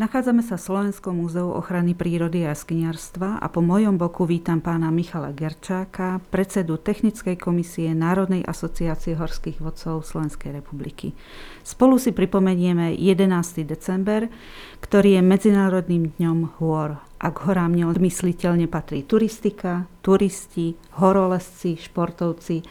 [0.00, 4.88] Nachádzame sa v Slovenskom múzeu ochrany prírody a skiniarstva a po mojom boku vítam pána
[4.88, 11.12] Michala Gerčáka, predsedu Technickej komisie Národnej asociácie horských vodcov Slovenskej republiky.
[11.60, 13.60] Spolu si pripomenieme 11.
[13.68, 14.32] december,
[14.80, 16.96] ktorý je Medzinárodným dňom hôr.
[17.20, 22.64] A k horám neodmysliteľne patrí turistika, turisti, horolezci, športovci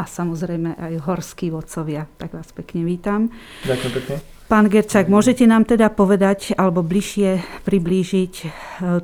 [0.00, 2.08] a samozrejme aj horskí vodcovia.
[2.16, 3.28] Tak vás pekne vítam.
[3.68, 4.16] Ďakujem pekne.
[4.50, 8.46] Pán Gerčák, môžete nám teda povedať alebo bližšie priblížiť e,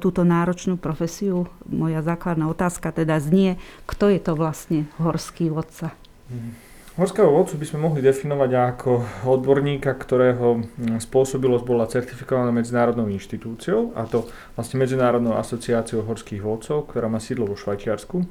[0.02, 1.46] túto náročnú profesiu?
[1.70, 3.54] Moja základná otázka teda znie,
[3.86, 5.94] kto je to vlastne horský vodca?
[6.32, 6.66] Mhm.
[6.96, 8.90] Horského vodcu by sme mohli definovať ako
[9.28, 10.64] odborníka, ktorého
[10.96, 14.24] spôsobilosť bola certifikovaná medzinárodnou inštitúciou, a to
[14.56, 18.24] vlastne Medzinárodnou asociáciou horských vodcov, ktorá má sídlo vo Švajčiarsku.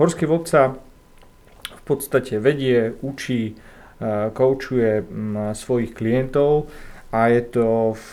[0.00, 0.80] Horský vodca
[1.86, 3.54] podstate vedie, učí,
[4.32, 5.08] koučuje
[5.56, 6.68] svojich klientov
[7.14, 8.12] a je to v,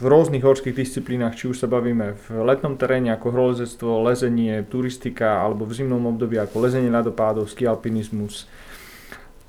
[0.00, 5.44] v rôznych horských disciplínach, či už sa bavíme v letnom teréne ako horolezectvo, lezenie, turistika
[5.44, 8.48] alebo v zimnom období ako lezenie ľadopádov, skialpinizmus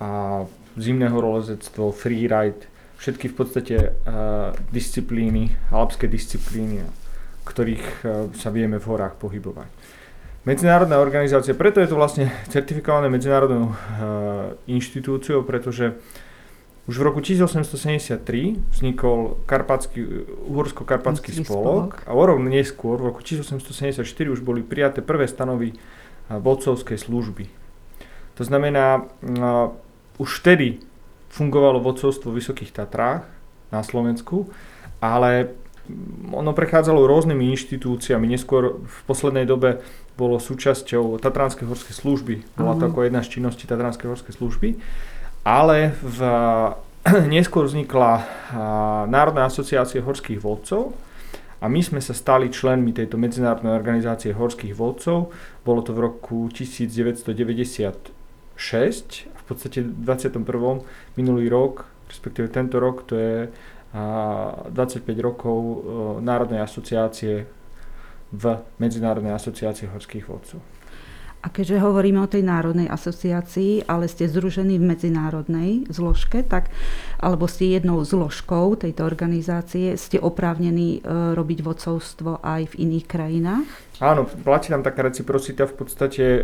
[0.02, 0.44] a
[0.76, 2.68] zimné horolezectvo, freeride,
[3.00, 6.84] všetky v podstate uh, disciplíny, alpské disciplíny,
[7.48, 9.72] ktorých uh, sa vieme v horách pohybovať
[10.46, 13.76] medzinárodná organizácia, preto je to vlastne certifikované medzinárodnou uh,
[14.70, 15.98] inštitúciou, pretože
[16.86, 18.22] už v roku 1873
[18.70, 20.06] vznikol Karpatský,
[20.46, 26.38] Uhorsko-Karpatský spolok, a o rok neskôr, v roku 1874 už boli prijaté prvé stanovy uh,
[26.38, 27.50] vodcovskej služby.
[28.38, 29.74] To znamená, uh,
[30.22, 30.80] už vtedy
[31.34, 33.28] fungovalo vodcovstvo v Vysokých Tatrách
[33.74, 34.48] na Slovensku,
[35.02, 35.52] ale
[36.34, 39.86] ono prechádzalo rôznymi inštitúciami, neskôr v poslednej dobe
[40.18, 44.70] bolo súčasťou Tatranskej horskej služby, bola to ako jedna z činností Tatranskej horskej služby,
[45.46, 46.20] ale v,
[47.36, 48.26] neskôr vznikla
[49.06, 50.98] Národná asociácia horských vodcov
[51.62, 55.30] a my sme sa stali členmi tejto medzinárodnej organizácie horských vodcov,
[55.62, 57.26] bolo to v roku 1996,
[59.30, 60.42] v podstate v 21.
[61.18, 63.36] minulý rok, respektíve tento rok, to je
[63.96, 65.76] 25 rokov e,
[66.20, 67.48] Národnej asociácie
[68.36, 68.44] v
[68.82, 70.60] Medzinárodnej asociácii horských vodcov.
[71.46, 76.74] A keďže hovoríme o tej národnej asociácii, ale ste združení v medzinárodnej zložke, tak,
[77.22, 81.02] alebo ste jednou zložkou tejto organizácie, ste oprávnení e,
[81.38, 83.70] robiť vodcovstvo aj v iných krajinách?
[84.02, 85.70] Áno, platí nám taká reciprocita.
[85.70, 86.42] V podstate e,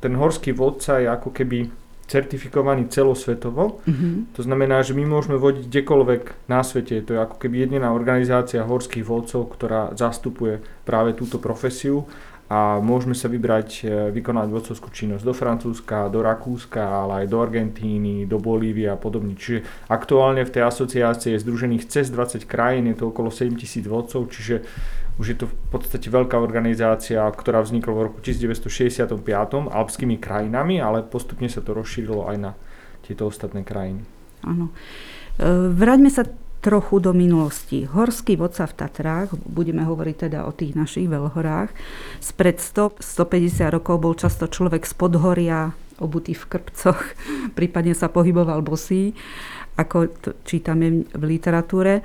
[0.00, 1.68] ten horský vodca je ako keby
[2.06, 3.82] certifikovaný celosvetovo.
[3.86, 4.36] Mm-hmm.
[4.36, 7.00] To znamená, že my môžeme vodiť kdekoľvek na svete.
[7.08, 12.04] To je ako keby jediná organizácia horských vodcov, ktorá zastupuje práve túto profesiu
[12.52, 17.40] a môžeme sa vybrať e, vykonať vodcovskú činnosť do Francúzska, do Rakúska, ale aj do
[17.40, 19.32] Argentíny, do Bolívie a podobne.
[19.32, 24.28] Čiže aktuálne v tej asociácii je združených cez 20 krajín, je to okolo 7000 vodcov,
[24.28, 24.68] čiže
[25.20, 29.12] už je to v podstate veľká organizácia, ktorá vznikla v roku 1965
[29.68, 32.52] alpskými krajinami, ale postupne sa to rozšírilo aj na
[33.04, 34.06] tieto ostatné krajiny.
[34.46, 34.72] Áno.
[35.36, 36.24] E, vráťme sa
[36.62, 37.84] trochu do minulosti.
[37.84, 41.74] Horský vodca v Tatrách, budeme hovoriť teda o tých našich veľhorách,
[42.22, 47.00] spred 100-150 rokov bol často človek z podhoria, obutý v krpcoch,
[47.58, 49.12] prípadne sa pohyboval bosý
[49.76, 52.00] ako to čítame v literatúre.
[52.00, 52.02] E,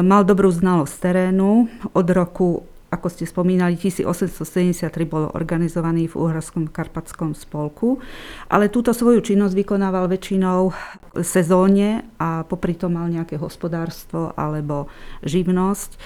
[0.00, 1.68] mal dobrú znalosť terénu.
[1.92, 8.00] Od roku, ako ste spomínali, 1873 bol organizovaný v Uhorskom karpatskom spolku,
[8.48, 10.72] ale túto svoju činnosť vykonával väčšinou
[11.20, 14.88] sezóne a popri tom mal nejaké hospodárstvo alebo
[15.26, 16.00] živnosť.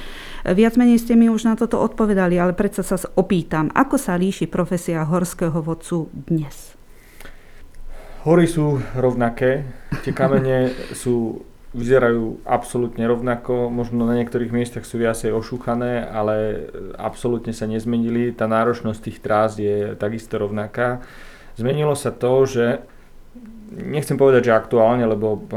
[0.50, 4.50] Viac menej ste mi už na toto odpovedali, ale predsa sa opýtam, ako sa líši
[4.50, 6.67] profesia horského vodcu dnes?
[8.28, 9.64] Hory sú rovnaké,
[10.04, 16.68] tie kamene sú, vyzerajú absolútne rovnako, možno na niektorých miestach sú viacej ošúchané, ale
[17.00, 18.36] absolútne sa nezmenili.
[18.36, 21.00] Tá náročnosť tých trás je takisto rovnaká.
[21.56, 22.84] Zmenilo sa to, že
[23.72, 25.48] nechcem povedať, že aktuálne, lebo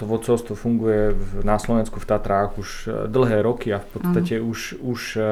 [0.00, 1.12] to vodcovstvo funguje
[1.44, 4.48] na Slovensku v Tatrách už e, dlhé roky a v podstate mm.
[4.48, 5.22] už, už e,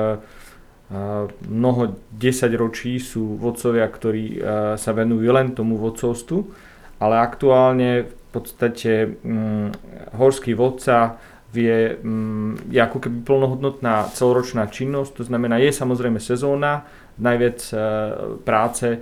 [1.49, 4.39] mnoho desaťročí sú vodcovia, ktorí e,
[4.77, 6.69] sa venujú len tomu vodcovstvu
[7.03, 9.69] ale aktuálne v podstate hm,
[10.15, 11.19] horský vodca
[11.51, 16.87] vie, hm, je ako keby plnohodnotná celoročná činnosť, to znamená, je samozrejme sezóna,
[17.21, 17.77] najviac e,
[18.41, 18.99] práce, e,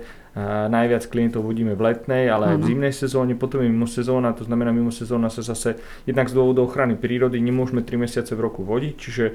[0.67, 4.43] najviac klientov vodíme v letnej, ale aj v zimnej sezóne, potom je mimo sezóna, to
[4.43, 8.67] znamená mimo sezóna sa zase jednak z dôvodov ochrany prírody nemôžeme 3 mesiace v roku
[8.67, 9.33] vodiť, čiže e,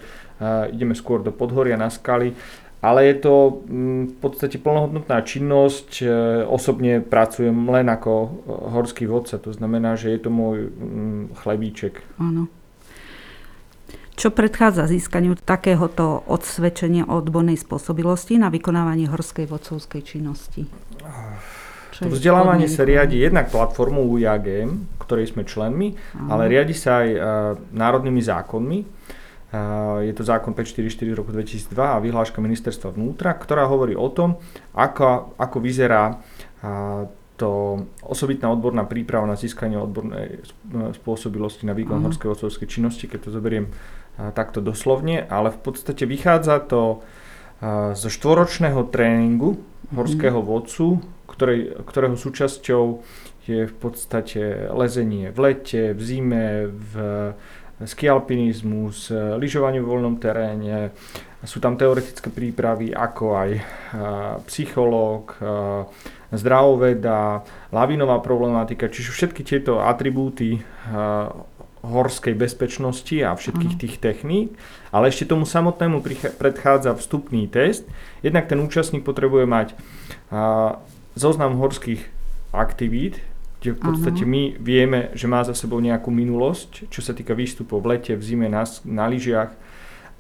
[0.77, 2.37] ideme skôr do podhoria na skaly
[2.87, 3.35] ale je to
[3.67, 5.91] mm, v podstate plnohodnotná činnosť.
[5.99, 6.07] E,
[6.47, 8.29] osobne pracujem len ako e,
[8.71, 11.99] horský vodca, to znamená, že je to môj mm, chlebíček.
[12.23, 12.47] Áno.
[14.17, 20.65] Čo predchádza získaniu takéhoto odsvedčenia o odbornej spôsobilosti na vykonávanie horskej vodcovskej činnosti?
[21.97, 26.29] to vzdelávanie sa riadi jednak platformou UIAGM, ktorej sme členmi, Aha.
[26.29, 27.21] ale riadi sa aj uh,
[27.73, 28.79] národnými zákonmi.
[30.03, 34.43] Je to zákon 544 roku 2002 a vyhláška ministerstva vnútra, ktorá hovorí o tom,
[34.75, 36.19] ako, ako vyzerá
[37.37, 40.43] to osobitná odborná príprava na získanie odbornej
[40.99, 43.71] spôsobilosti na výkon horskej vodcovskej činnosti, keď to zoberiem
[44.17, 47.05] takto doslovne, ale v podstate vychádza to
[47.95, 49.61] zo štvoročného tréningu
[49.95, 50.47] horského mhm.
[50.49, 50.87] vodcu,
[51.31, 52.85] ktorej, ktorého súčasťou
[53.47, 56.93] je v podstate lezenie v lete, v zime, v
[57.83, 60.97] skialpinizmus, lyžovanie v voľnom teréne.
[61.45, 63.51] Sú tam teoretické prípravy ako aj
[64.49, 65.37] psychológ,
[66.33, 70.65] zdravoveda, lavinová problematika, čiže všetky tieto atribúty
[71.87, 74.59] horskej bezpečnosti a všetkých tých techník,
[74.91, 76.03] ale ešte tomu samotnému
[76.35, 77.87] predchádza vstupný test.
[78.27, 79.69] Jednak ten účastník potrebuje mať
[81.15, 82.03] zoznam horských
[82.51, 83.23] aktivít,
[83.67, 87.83] kde v podstate my vieme, že má za sebou nejakú minulosť, čo sa týka výstupov
[87.83, 89.51] v lete, v zime, na, na lyžiach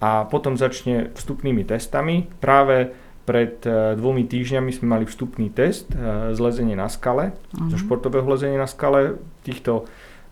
[0.03, 2.27] a potom začne vstupnými testami.
[2.43, 2.91] Práve
[3.23, 7.71] pred e, dvomi týždňami sme mali vstupný test e, zlezenie na skale, uh-huh.
[7.71, 9.23] zo športového lezenia na skale.
[9.47, 9.87] Týchto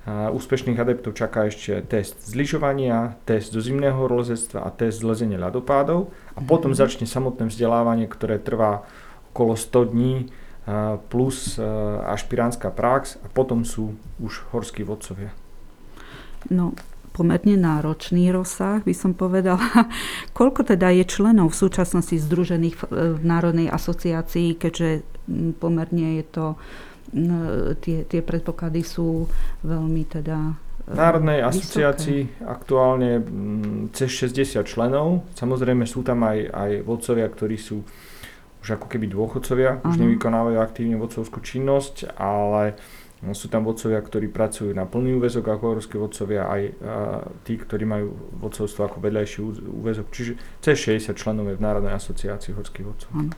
[0.05, 6.45] úspešných adeptov čaká ešte test zlyžovania, test do zimného lezectva a test zlezenia ľadopádov a
[6.45, 8.85] potom začne samotné vzdelávanie, ktoré trvá
[9.33, 10.29] okolo 100 dní
[11.13, 11.61] plus
[12.09, 15.29] ašpiránska prax a potom sú už horskí vodcovia.
[16.49, 16.73] No,
[17.13, 19.61] pomerne náročný rozsah, by som povedala.
[20.39, 25.05] Koľko teda je členov v súčasnosti združených v Národnej asociácii, keďže
[25.61, 26.47] pomerne je to
[27.81, 29.31] tie, tie predpoklady sú
[29.63, 31.49] veľmi teda v Národnej vysoké.
[31.49, 33.25] asociácii aktuálne
[33.97, 35.25] cez 60 členov.
[35.33, 37.81] Samozrejme sú tam aj, aj vodcovia, ktorí sú
[38.65, 39.93] už ako keby dôchodcovia, uh-huh.
[39.93, 42.81] už nevykonávajú aktívne vodcovskú činnosť, ale
[43.33, 46.63] sú tam vodcovia, ktorí pracujú na plný úvezok ako horskí vodcovia, aj
[47.49, 48.13] tí, ktorí majú
[48.43, 49.39] vodcovstvo ako vedľajší
[49.71, 50.13] úvezok.
[50.13, 53.09] Čiže cez 60 členov je v Národnej asociácii horských vodcov.
[53.15, 53.33] Uh-huh.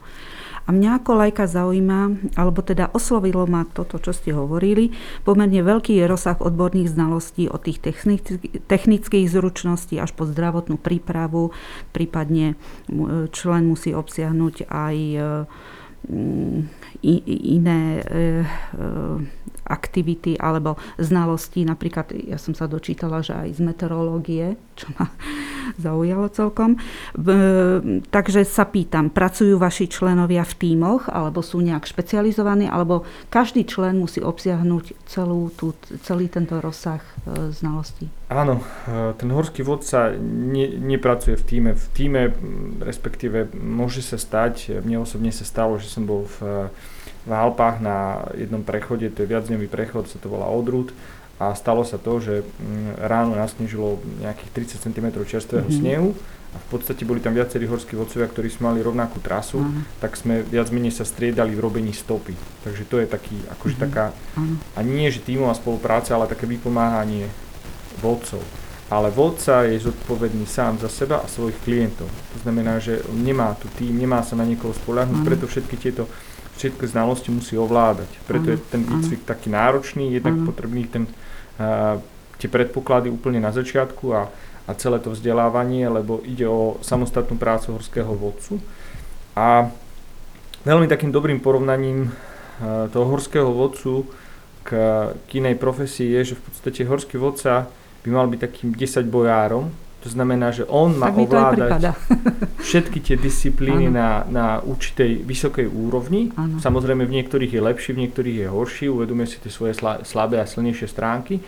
[0.66, 4.90] A mňa ako lajka zaujíma, alebo teda oslovilo ma toto, čo ste hovorili,
[5.22, 7.78] pomerne veľký je rozsah odborných znalostí od tých
[8.66, 11.54] technických zručností až po zdravotnú prípravu,
[11.94, 12.58] prípadne
[13.30, 15.20] člen musí obsiahnuť aj e,
[17.54, 18.46] iné e, e,
[19.66, 21.66] aktivity alebo znalosti.
[21.66, 25.10] Napríklad ja som sa dočítala, že aj z meteorológie, čo ma
[25.84, 26.78] zaujalo celkom.
[28.10, 33.98] Takže sa pýtam, pracujú vaši členovia v tímoch alebo sú nejak špecializovaní alebo každý člen
[33.98, 35.74] musí obsiahnuť celú tú,
[36.06, 38.06] celý tento rozsah e, znalostí?
[38.30, 41.70] Áno, e, ten horský vodca ne, nepracuje v týme.
[41.74, 42.22] V týme,
[42.82, 46.68] respektíve môže sa stať, mne osobne sa stalo, že som bol v
[47.26, 50.94] v Alpách na jednom prechode, to je viacdňový prechod, sa to volá Odrút
[51.36, 55.80] a stalo sa to, že mm, ráno nasnežilo nejakých 30 cm čerstvého mm-hmm.
[55.82, 56.10] snehu
[56.54, 60.00] a v podstate boli tam viacerí horskí vodcovia, ktorí sme mali rovnakú trasu, uh-huh.
[60.00, 62.32] tak sme viac menej sa striedali v robení stopy.
[62.64, 63.86] Takže to je taký, akože uh-huh.
[63.92, 64.56] taká, uh-huh.
[64.72, 67.28] a nie že tímová spolupráca, ale také vypomáhanie
[68.00, 68.40] vodcov.
[68.88, 72.06] Ale vodca je zodpovedný sám za seba a svojich klientov.
[72.06, 75.28] To znamená, že nemá tu tým, nemá sa na niekoho spoľahnúť, uh-huh.
[75.28, 76.08] preto všetky tieto
[76.56, 78.08] všetky znalosti musí ovládať.
[78.24, 79.28] Preto ano, je ten výcvik ano.
[79.28, 80.46] taký náročný, jednak ano.
[80.48, 81.04] potrebný ten,
[81.60, 82.00] uh,
[82.40, 84.32] tie predpoklady úplne na začiatku a,
[84.66, 88.58] a celé to vzdelávanie, lebo ide o samostatnú prácu horského vodcu.
[89.36, 89.68] A
[90.64, 94.08] veľmi takým dobrým porovnaním uh, toho horského vodcu
[94.66, 94.70] k,
[95.14, 97.70] k inej profesii je, že v podstate horský vodca
[98.02, 99.70] by mal byť takým 10 bojárom,
[100.06, 101.98] to znamená, že on má ovládať
[102.62, 106.30] všetky tie disciplíny na, na určitej vysokej úrovni.
[106.38, 106.62] Ano.
[106.62, 109.74] Samozrejme v niektorých je lepší, v niektorých je horší, uvedomuje si tie svoje
[110.06, 111.42] slabé a silnejšie stránky,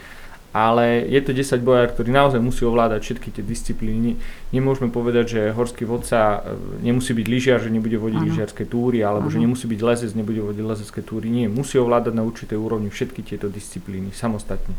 [0.53, 4.17] ale je to 10 bojár, ktorý naozaj musí ovládať všetky tie disciplíny.
[4.51, 9.29] Nemôžeme povedať, že horský vodca e, nemusí byť lyžiar, že nebude vodiť lyžiarske túry, alebo
[9.29, 9.35] ano.
[9.35, 11.29] že nemusí byť lezec, nebude vodiť lezecké túry.
[11.29, 14.73] Nie, musí ovládať na určitej úrovni všetky tieto disciplíny samostatne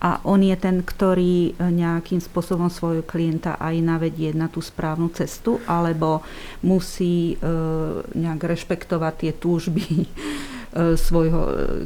[0.00, 5.12] a on je ten, ktorý e, nejakým spôsobom svojho klienta aj navedie na tú správnu
[5.12, 6.24] cestu, alebo
[6.64, 7.44] musí e,
[8.16, 9.84] nejak rešpektovať tie túžby
[10.74, 11.40] svojho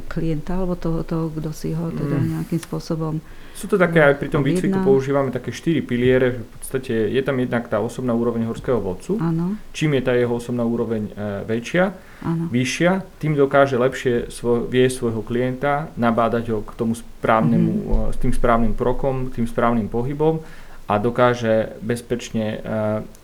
[0.05, 2.25] klienta, alebo toho, toho kto si ho teda mm.
[2.37, 3.17] nejakým spôsobom
[3.55, 7.39] sú to také, aj pri tom výcviku používame také štyri piliere, v podstate je tam
[7.39, 9.15] jednak tá osobná úroveň horského vodcu.
[9.23, 9.55] Ano.
[9.71, 12.51] Čím je tá jeho osobná úroveň e, väčšia, ano.
[12.51, 18.11] vyššia, tým dokáže lepšie svoj, vie svojho klienta nabádať ho k tomu správnemu, mm-hmm.
[18.11, 20.43] s tým správnym krokom, tým správnym pohybom
[20.91, 22.61] a dokáže bezpečne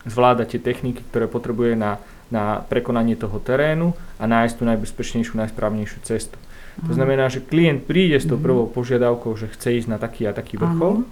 [0.02, 2.00] zvládať tie techniky, ktoré potrebuje na,
[2.32, 6.40] na prekonanie toho terénu a nájsť tú najbezpečnejšiu, najsprávnejšiu cestu.
[6.88, 8.44] To znamená, že klient príde s tou mhm.
[8.48, 11.04] prvou požiadavkou, že chce ísť na taký a taký vrchol.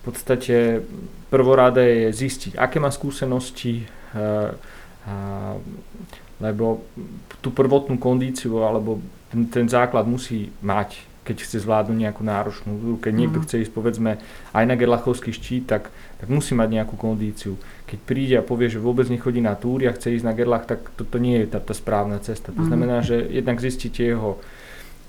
[0.04, 0.84] podstate
[1.32, 3.84] prvoradé je zistiť, aké má skúsenosti,
[6.40, 6.84] lebo
[7.44, 12.96] tú prvotnú kondíciu alebo ten, ten základ musí mať, keď chce zvládnuť nejakú náročnú túru.
[12.98, 13.44] Keď niekto mm.
[13.46, 14.18] chce ísť povedzme
[14.50, 17.54] aj na Gerlachovský štít, tak, tak musí mať nejakú kondíciu.
[17.86, 20.90] Keď príde a povie, že vôbec nechodí na túry a chce ísť na Gerlach, tak
[20.98, 22.50] toto nie je tá, tá správna cesta.
[22.50, 22.66] To mm.
[22.66, 24.42] znamená, že jednak zistíte jeho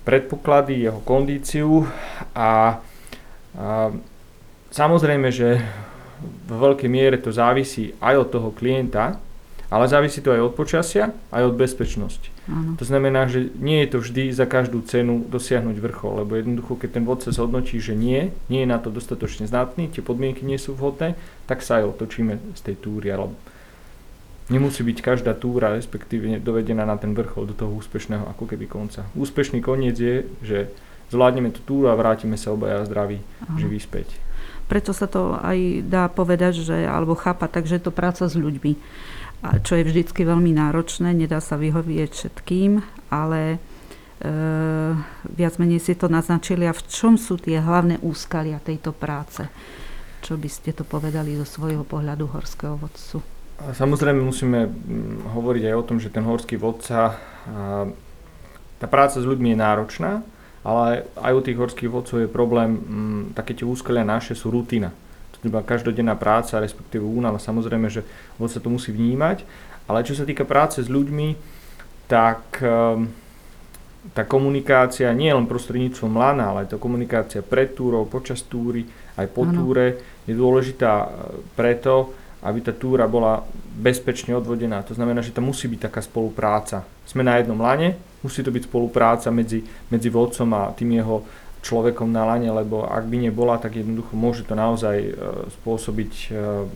[0.06, 1.90] predpoklady, jeho kondíciu
[2.38, 2.78] a,
[3.58, 3.90] a
[4.70, 5.58] samozrejme, že
[6.22, 9.18] v veľkej miere to závisí aj od toho klienta,
[9.72, 12.28] ale závisí to aj od počasia, aj od bezpečnosti.
[12.52, 12.76] Áno.
[12.76, 17.00] To znamená, že nie je to vždy za každú cenu dosiahnuť vrchol, lebo jednoducho, keď
[17.00, 20.76] ten vodca zhodnotí, že nie, nie je na to dostatočne znatný, tie podmienky nie sú
[20.76, 21.16] vhodné,
[21.48, 23.16] tak sa aj otočíme z tej túry.
[23.16, 23.32] Ale
[24.52, 29.08] nemusí byť každá túra respektíve dovedená na ten vrchol do toho úspešného ako keby konca.
[29.16, 30.68] Úspešný koniec je, že
[31.16, 33.56] zvládneme tú túru a vrátime sa obaja zdraví, Aha.
[33.56, 34.20] živí späť.
[34.68, 38.76] Preto sa to aj dá povedať, že, alebo chápať, takže je to práca s ľuďmi
[39.42, 42.78] čo je vždycky veľmi náročné, nedá sa vyhovieť všetkým,
[43.10, 43.58] ale
[44.22, 44.28] e,
[45.34, 49.42] viac menej si to naznačili a v čom sú tie hlavné úskalia tejto práce?
[50.22, 53.26] Čo by ste to povedali zo svojho pohľadu horského vodcu?
[53.62, 57.18] Samozrejme musíme mm, hovoriť aj o tom, že ten horský vodca,
[58.78, 60.12] tá práca s ľuďmi je náročná,
[60.62, 64.94] ale aj u tých horských vodcov je problém, mm, také tie úskalia naše sú rutina
[65.42, 67.42] iba každodenná práca, respektíve únava.
[67.42, 68.06] Samozrejme, že
[68.38, 69.44] sa to musí vnímať,
[69.90, 71.34] ale čo sa týka práce s ľuďmi,
[72.06, 73.10] tak ehm,
[74.14, 78.86] tá komunikácia nie len prostredníctvom lana, ale tá komunikácia pred túrou, počas túry,
[79.18, 79.54] aj po ano.
[79.54, 79.86] túre
[80.26, 81.08] je dôležitá e,
[81.54, 83.46] preto, aby tá túra bola
[83.78, 84.82] bezpečne odvodená.
[84.90, 86.82] To znamená, že tam musí byť taká spolupráca.
[87.06, 89.62] Sme na jednom lane, musí to byť spolupráca medzi,
[89.94, 91.22] medzi vodcom a tým jeho
[91.62, 95.14] človekom na lane, lebo ak by nebola, tak jednoducho môže to naozaj e,
[95.62, 96.68] spôsobiť e,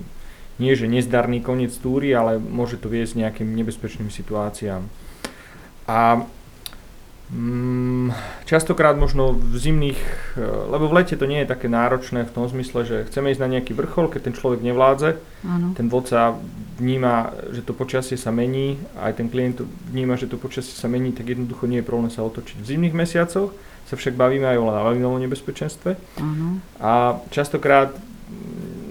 [0.56, 4.88] nie že nezdarný koniec túry, ale môže to viesť nejakým nebezpečným situáciám.
[5.86, 6.24] A
[7.34, 8.14] mm,
[8.46, 10.02] častokrát možno v zimných,
[10.38, 13.42] e, lebo v lete to nie je také náročné v tom zmysle, že chceme ísť
[13.42, 15.74] na nejaký vrchol, keď ten človek nevládze, ano.
[15.74, 16.38] ten vodca
[16.78, 21.10] vníma, že to počasie sa mení, aj ten klient vníma, že to počasie sa mení,
[21.10, 22.62] tak jednoducho nie je problém sa otočiť.
[22.62, 23.52] V zimných mesiacoch
[23.86, 25.94] sa však bavíme aj o lavinovom nebezpečenstve.
[25.94, 26.58] Uh-huh.
[26.82, 27.94] A častokrát,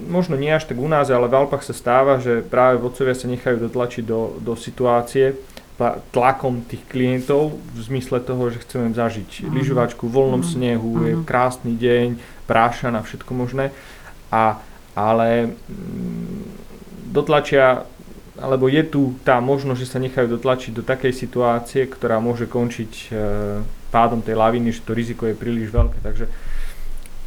[0.07, 3.27] možno nie až tak u nás, ale v Alpách sa stáva, že práve vodcovia sa
[3.27, 5.35] nechajú dotlačiť do, do situácie
[6.15, 9.51] tlakom tých klientov v zmysle toho, že chceme zažiť uh-huh.
[9.51, 10.53] lyžovačku v voľnom uh-huh.
[10.55, 11.07] snehu, uh-huh.
[11.11, 12.15] je krásny deň,
[12.47, 13.75] práša na všetko možné.
[14.31, 14.63] A,
[14.95, 17.83] ale mm, dotlačia
[18.35, 22.91] alebo je tu tá možnosť, že sa nechajú dotlačiť do takej situácie, ktorá môže končiť
[22.91, 23.09] e,
[23.95, 26.03] pádom tej laviny, že to riziko je príliš veľké.
[26.03, 26.27] Takže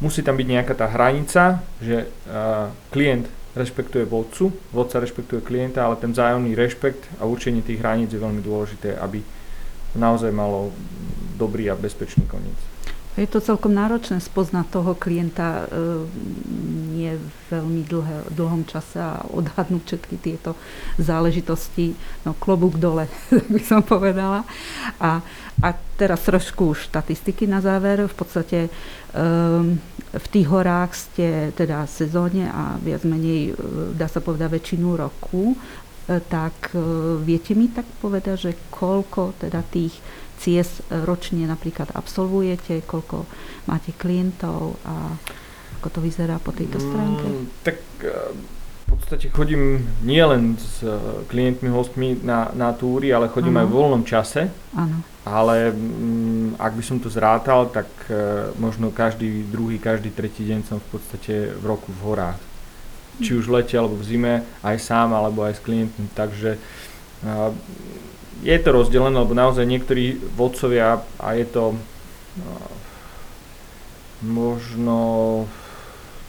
[0.05, 3.25] musí tam byť nejaká tá hranica, že uh, klient
[3.57, 8.45] rešpektuje vodcu, vodca rešpektuje klienta, ale ten vzájomný rešpekt a určenie tých hraníc je veľmi
[8.45, 9.25] dôležité, aby
[9.97, 10.69] naozaj malo
[11.33, 12.78] dobrý a bezpečný koniec.
[13.17, 16.05] Je to celkom náročné spoznať toho klienta e,
[16.93, 17.17] nie
[17.49, 20.53] veľmi dlhé, dlhom čase a odhadnúť všetky tieto
[21.01, 21.97] záležitosti.
[22.23, 23.09] No klobúk dole,
[23.53, 24.45] by som povedala.
[25.01, 25.25] A,
[25.59, 28.05] a teraz trošku štatistiky na záver.
[28.05, 28.69] V podstate e,
[30.09, 35.57] v tých horách ste teda sezóne a viac menej, e, dá sa povedať, väčšinu roku
[36.09, 36.73] tak
[37.21, 39.93] viete mi tak povedať, že koľko teda tých
[40.39, 43.27] ciest ročne napríklad absolvujete, koľko
[43.67, 45.19] máte klientov a
[45.79, 47.23] ako to vyzerá po tejto stránke?
[47.23, 48.11] Mm, tak e,
[48.83, 50.91] v podstate chodím nielen s e,
[51.31, 53.61] klientmi, hostmi na, na túry, ale chodím ano.
[53.63, 54.41] aj v voľnom čase.
[54.75, 54.99] Áno.
[55.23, 60.43] Ale m, mm, ak by som to zrátal, tak e, možno každý druhý, každý tretí
[60.43, 62.48] deň som v podstate v roku v horách.
[63.19, 64.33] Či už v lete alebo v zime,
[64.63, 66.07] aj sám alebo aj s klientmi.
[66.15, 66.55] Takže
[68.43, 71.75] je to rozdelené, lebo naozaj niektorí vodcovia, a je to
[72.39, 72.55] no,
[74.23, 74.97] možno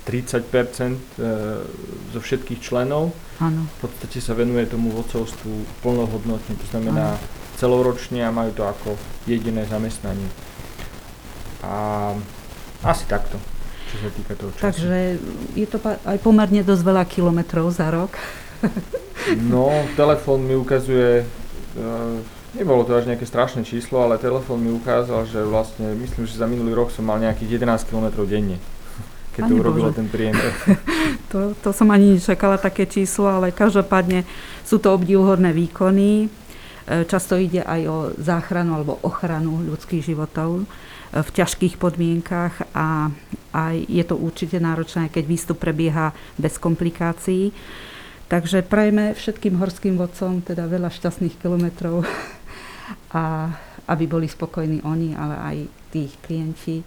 [0.07, 0.99] 30% e,
[2.11, 3.63] zo všetkých členov, ano.
[3.67, 7.23] v podstate sa venuje tomu vodcovstvu plnohodnotne, to znamená ano.
[7.63, 8.99] celoročne a majú to ako
[9.31, 10.27] jediné zamestnanie.
[11.63, 12.11] A
[12.83, 13.39] asi takto,
[13.91, 14.63] čo sa týka toho času.
[14.63, 14.99] Takže
[15.59, 18.15] je to aj pomerne dosť veľa kilometrov za rok.
[19.53, 19.69] no,
[19.99, 21.27] telefón mi ukazuje
[21.71, 22.19] Uh,
[22.59, 26.51] nebolo to až nejaké strašné číslo, ale telefón mi ukázal, že vlastne, myslím, že za
[26.51, 28.59] minulý rok som mal nejakých 11 km denne,
[29.39, 30.51] keď to urobilo ten priemer.
[31.31, 34.27] To, to som ani nečakala také číslo, ale každopádne
[34.67, 36.27] sú to obdivhodné výkony.
[36.27, 40.67] E, často ide aj o záchranu alebo ochranu ľudských životov
[41.11, 43.11] v ťažkých podmienkach a
[43.51, 47.51] aj je to určite náročné, keď výstup prebieha bez komplikácií.
[48.31, 52.07] Takže prajme všetkým horským vodcom teda veľa šťastných kilometrov
[53.19, 53.51] a
[53.91, 55.57] aby boli spokojní oni, ale aj
[55.91, 56.87] tých klienti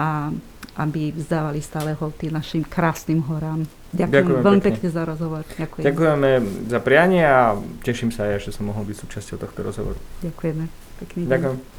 [0.00, 0.32] a
[0.80, 3.68] aby vzdávali stále holty našim krásnym horám.
[3.92, 4.76] Ďakujem Ďakujem veľmi pekne.
[4.80, 5.42] pekne za rozhovor.
[5.44, 5.84] Ďakujem.
[5.84, 6.30] Ďakujeme
[6.70, 9.98] za prianie a teším sa aj, že som mohol byť súčasťou tohto rozhovoru.
[10.24, 10.64] Ďakujeme.
[11.04, 11.56] Pekný Ďakujem.
[11.60, 11.77] Deň.